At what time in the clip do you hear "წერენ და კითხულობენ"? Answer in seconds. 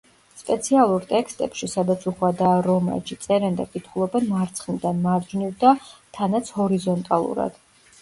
3.27-4.29